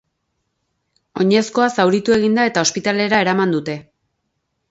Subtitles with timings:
[1.23, 3.77] Oinezkoa zauritu egin da, eta ospitalera eraman dute.